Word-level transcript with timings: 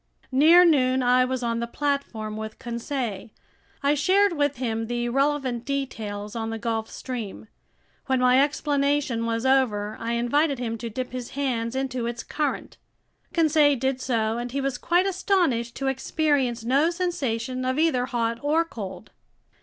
Near 0.31 0.65
noon 0.65 1.03
I 1.03 1.25
was 1.25 1.43
on 1.43 1.59
the 1.59 1.67
platform 1.67 2.35
with 2.35 2.57
Conseil. 2.57 3.29
I 3.83 3.93
shared 3.93 4.33
with 4.33 4.55
him 4.55 4.87
the 4.87 5.09
relevant 5.09 5.63
details 5.63 6.35
on 6.35 6.49
the 6.49 6.57
Gulf 6.57 6.89
Stream. 6.89 7.47
When 8.07 8.19
my 8.19 8.41
explanation 8.41 9.27
was 9.27 9.45
over, 9.45 9.97
I 9.99 10.13
invited 10.13 10.57
him 10.57 10.75
to 10.79 10.89
dip 10.89 11.11
his 11.11 11.29
hands 11.37 11.75
into 11.75 12.07
its 12.07 12.23
current. 12.23 12.77
Conseil 13.31 13.75
did 13.77 14.01
so, 14.01 14.39
and 14.39 14.51
he 14.51 14.59
was 14.59 14.79
quite 14.79 15.05
astonished 15.05 15.75
to 15.75 15.85
experience 15.87 16.63
no 16.65 16.89
sensation 16.89 17.63
of 17.63 17.77
either 17.77 18.07
hot 18.07 18.39
or 18.41 18.65
cold. 18.65 19.11